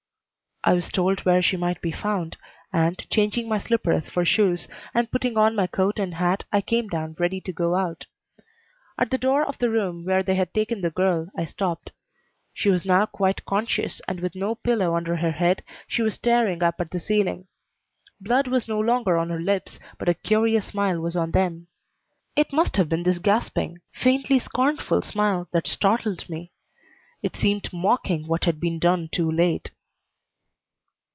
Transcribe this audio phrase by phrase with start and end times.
[0.63, 2.37] I was told where she might be found,
[2.71, 6.87] and, changing my slippers for shoes, and putting on my coat and hat, I came
[6.87, 8.05] down ready to go out.
[8.95, 11.93] At the door of the room where they had taken the girl I stopped.
[12.53, 16.61] She was now quite conscious, and with no pillow under her head she was staring
[16.61, 17.47] up at the ceiling.
[18.19, 21.69] Blood was no longer on her lips, but a curious smile was on them.
[22.35, 26.51] It must have been this gasping, faintly scornful smile that startled me.
[27.23, 29.71] It seemed mocking what had been done too late.